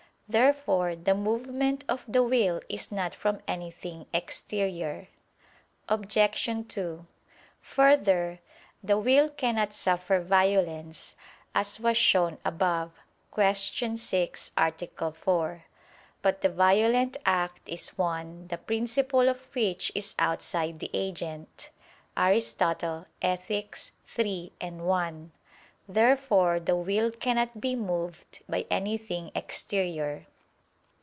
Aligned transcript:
Therefore 0.33 0.95
the 0.95 1.13
movement 1.13 1.83
of 1.89 2.05
the 2.07 2.23
will 2.23 2.61
is 2.69 2.89
not 2.89 3.13
from 3.13 3.41
anything 3.49 4.05
exterior. 4.13 5.09
Obj. 5.89 6.17
2: 6.73 7.05
Further, 7.59 8.39
the 8.81 8.97
will 8.97 9.27
cannot 9.27 9.73
suffer 9.73 10.21
violence, 10.21 11.15
as 11.53 11.81
was 11.81 11.97
shown 11.97 12.37
above 12.45 12.93
(Q. 13.35 13.97
6, 13.97 14.51
A. 14.55 14.71
4). 15.11 15.65
But 16.21 16.39
the 16.39 16.47
violent 16.47 17.17
act 17.25 17.67
is 17.67 17.97
one 17.97 18.47
"the 18.47 18.57
principle 18.57 19.27
of 19.27 19.53
which 19.53 19.91
is 19.93 20.15
outside 20.17 20.79
the 20.79 20.91
agent" 20.93 21.71
[*Aristotle, 22.15 23.05
Ethic. 23.21 23.75
iii, 24.17 24.53
1]. 24.61 25.31
Therefore 25.87 26.57
the 26.61 26.75
will 26.75 27.11
cannot 27.11 27.59
be 27.59 27.75
moved 27.75 28.43
by 28.47 28.65
anything 28.71 29.29
exterior. 29.35 30.25